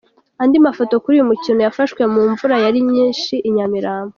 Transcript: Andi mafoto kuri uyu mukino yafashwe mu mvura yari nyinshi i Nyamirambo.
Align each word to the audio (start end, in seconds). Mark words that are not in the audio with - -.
Andi 0.41 0.57
mafoto 0.65 0.93
kuri 1.03 1.13
uyu 1.17 1.29
mukino 1.31 1.59
yafashwe 1.67 2.01
mu 2.13 2.21
mvura 2.31 2.55
yari 2.65 2.79
nyinshi 2.91 3.35
i 3.47 3.49
Nyamirambo. 3.55 4.09